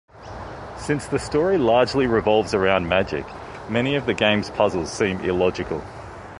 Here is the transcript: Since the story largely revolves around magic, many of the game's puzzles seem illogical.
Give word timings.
Since 0.77 1.05
the 1.05 1.19
story 1.19 1.59
largely 1.59 2.07
revolves 2.07 2.55
around 2.55 2.87
magic, 2.89 3.23
many 3.69 3.93
of 3.93 4.07
the 4.07 4.15
game's 4.15 4.49
puzzles 4.49 4.91
seem 4.91 5.19
illogical. 5.19 5.83